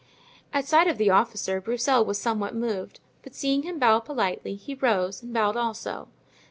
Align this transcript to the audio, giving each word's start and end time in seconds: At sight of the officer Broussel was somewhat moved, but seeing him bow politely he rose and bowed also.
At 0.51 0.65
sight 0.67 0.87
of 0.87 0.97
the 0.97 1.11
officer 1.11 1.61
Broussel 1.61 2.03
was 2.03 2.17
somewhat 2.19 2.55
moved, 2.55 2.99
but 3.21 3.35
seeing 3.35 3.61
him 3.61 3.77
bow 3.77 3.99
politely 3.99 4.55
he 4.55 4.73
rose 4.73 5.21
and 5.21 5.31
bowed 5.31 5.55
also. 5.55 6.07